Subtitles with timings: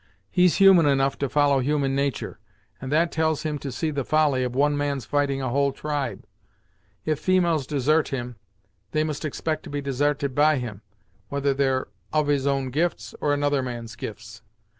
[0.31, 2.39] He's human enough to follow human natur',
[2.81, 6.25] and that tells him to see the folly of one man's fighting a whole tribe.
[7.05, 8.35] If females desart him,
[8.93, 10.81] they must expect to be desarted by him,
[11.29, 14.41] whether they're of his own gifts or another man's gifts.